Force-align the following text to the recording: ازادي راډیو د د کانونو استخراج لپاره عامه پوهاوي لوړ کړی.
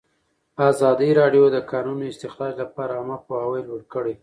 ازادي 0.69 1.09
راډیو 1.19 1.45
د 1.49 1.53
د 1.55 1.57
کانونو 1.71 2.03
استخراج 2.11 2.53
لپاره 2.61 2.91
عامه 2.99 3.17
پوهاوي 3.27 3.61
لوړ 3.67 3.81
کړی. 3.93 4.15